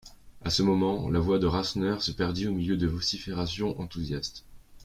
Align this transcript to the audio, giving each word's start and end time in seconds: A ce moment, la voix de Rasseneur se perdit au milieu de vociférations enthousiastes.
A 0.43 0.49
ce 0.49 0.63
moment, 0.63 1.11
la 1.11 1.19
voix 1.19 1.37
de 1.37 1.45
Rasseneur 1.45 2.01
se 2.01 2.09
perdit 2.11 2.47
au 2.47 2.53
milieu 2.53 2.75
de 2.75 2.87
vociférations 2.87 3.79
enthousiastes. 3.79 4.45